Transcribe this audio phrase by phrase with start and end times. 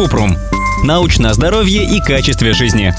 [0.00, 0.34] Купрум.
[0.82, 2.94] Научное здоровье и качестве жизни.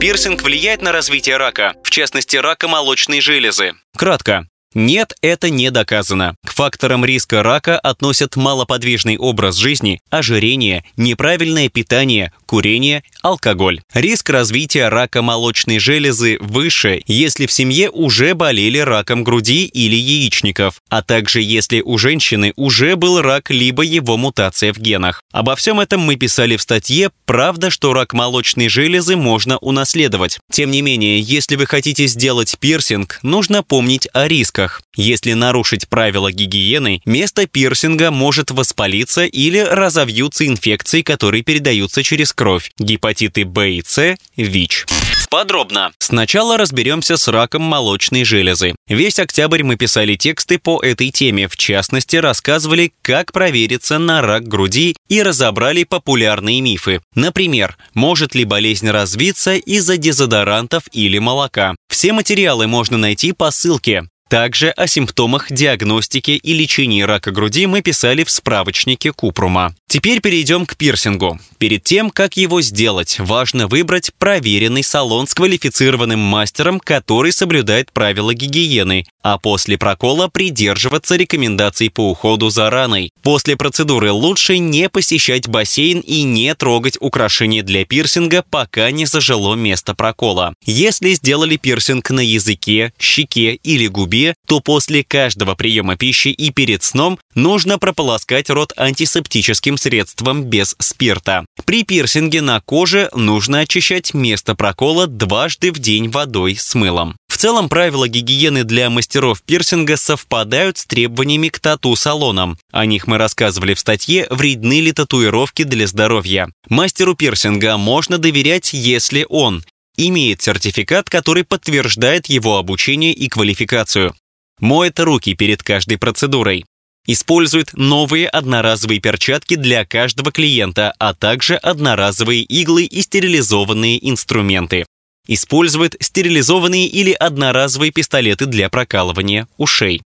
[0.00, 3.74] Пирсинг влияет на развитие рака, в частности рака молочной железы.
[3.96, 4.48] Кратко.
[4.80, 6.36] Нет, это не доказано.
[6.46, 13.80] К факторам риска рака относят малоподвижный образ жизни, ожирение, неправильное питание, курение, алкоголь.
[13.92, 20.80] Риск развития рака молочной железы выше, если в семье уже болели раком груди или яичников,
[20.88, 25.22] а также если у женщины уже был рак либо его мутация в генах.
[25.32, 30.38] Обо всем этом мы писали в статье «Правда, что рак молочной железы можно унаследовать».
[30.52, 34.82] Тем не менее, если вы хотите сделать пирсинг, нужно помнить о рисках рисках.
[34.96, 42.72] Если нарушить правила гигиены, место пирсинга может воспалиться или разовьются инфекции, которые передаются через кровь,
[42.78, 44.86] гепатиты В и С, ВИЧ.
[45.30, 45.92] Подробно.
[45.98, 48.74] Сначала разберемся с раком молочной железы.
[48.88, 54.48] Весь октябрь мы писали тексты по этой теме, в частности, рассказывали, как провериться на рак
[54.48, 57.00] груди и разобрали популярные мифы.
[57.14, 61.74] Например, может ли болезнь развиться из-за дезодорантов или молока.
[61.88, 67.82] Все материалы можно найти по ссылке также о симптомах диагностики и лечении рака груди мы
[67.82, 69.74] писали в справочнике Купрума.
[69.86, 71.40] Теперь перейдем к пирсингу.
[71.56, 78.34] Перед тем, как его сделать, важно выбрать проверенный салон с квалифицированным мастером, который соблюдает правила
[78.34, 83.10] гигиены, а после прокола придерживаться рекомендаций по уходу за раной.
[83.22, 89.54] После процедуры лучше не посещать бассейн и не трогать украшения для пирсинга, пока не зажило
[89.54, 90.54] место прокола.
[90.64, 96.82] Если сделали пирсинг на языке, щеке или губе, то после каждого приема пищи и перед
[96.82, 101.44] сном нужно прополоскать рот антисептическим средством без спирта.
[101.64, 107.16] При пирсинге на коже нужно очищать место прокола дважды в день водой с мылом.
[107.28, 112.58] В целом правила гигиены для мастеров пирсинга совпадают с требованиями к тату-салонам.
[112.72, 116.50] О них мы рассказывали в статье «Вредны ли татуировки для здоровья?».
[116.68, 119.62] Мастеру пирсинга можно доверять, если он
[119.98, 124.14] имеет сертификат, который подтверждает его обучение и квалификацию.
[124.60, 126.64] Моет руки перед каждой процедурой
[127.06, 134.84] использует новые одноразовые перчатки для каждого клиента, а также одноразовые иглы и стерилизованные инструменты.
[135.26, 140.02] Использует стерилизованные или одноразовые пистолеты для прокалывания ушей.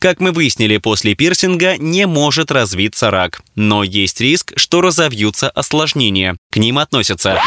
[0.00, 6.36] Как мы выяснили, после пирсинга не может развиться рак, но есть риск, что разовьются осложнения.
[6.50, 7.38] К ним относятся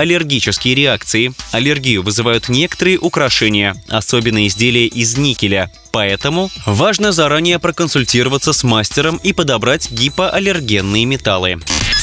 [0.00, 1.32] аллергические реакции.
[1.52, 5.70] Аллергию вызывают некоторые украшения, особенно изделия из никеля.
[5.92, 11.58] Поэтому важно заранее проконсультироваться с мастером и подобрать гипоаллергенные металлы.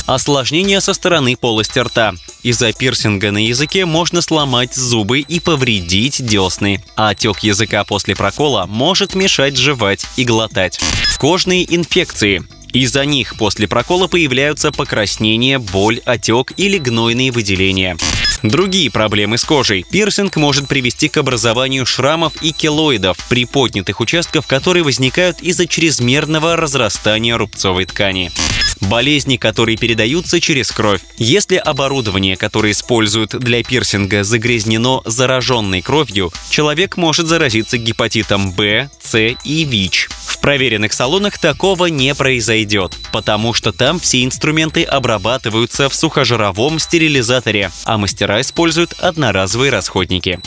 [0.06, 2.14] Осложнения со стороны полости рта.
[2.42, 6.84] Из-за пирсинга на языке можно сломать зубы и повредить десны.
[6.96, 10.80] А отек языка после прокола может мешать жевать и глотать.
[11.18, 12.44] Кожные инфекции.
[12.74, 17.98] Из-за них после прокола появляются покраснение, боль, отек или гнойные выделения.
[18.44, 19.86] Другие проблемы с кожей.
[19.90, 26.56] Пирсинг может привести к образованию шрамов и келоидов при поднятых участках, которые возникают из-за чрезмерного
[26.56, 28.32] разрастания рубцовой ткани.
[28.82, 31.02] Болезни, которые передаются через кровь.
[31.18, 39.18] Если оборудование, которое используют для пирсинга, загрязнено зараженной кровью, человек может заразиться гепатитом В, С
[39.18, 40.10] и ВИЧ.
[40.48, 47.98] Проверенных салонах такого не произойдет, потому что там все инструменты обрабатываются в сухожировом стерилизаторе, а
[47.98, 50.40] мастера используют одноразовые расходники.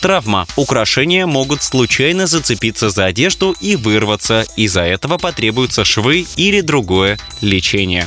[0.00, 0.46] Травма.
[0.54, 4.46] Украшения могут случайно зацепиться за одежду и вырваться.
[4.54, 8.06] Из-за этого потребуются швы или другое лечение.